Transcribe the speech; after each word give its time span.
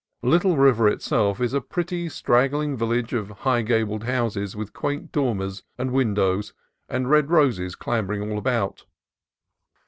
Little 0.23 0.57
River 0.57 0.87
itself 0.87 1.39
is 1.39 1.53
a 1.53 1.61
pretty, 1.61 2.09
straggling 2.09 2.75
village 2.75 3.13
of 3.13 3.29
high 3.29 3.61
gabled 3.61 4.05
houses 4.05 4.55
with 4.55 4.73
quaint 4.73 5.11
dormers 5.11 5.61
and 5.77 5.91
win 5.91 6.15
dows, 6.15 6.55
and 6.89 7.07
red 7.07 7.29
roses 7.29 7.75
clambering 7.75 8.31
all 8.31 8.39
about. 8.39 8.85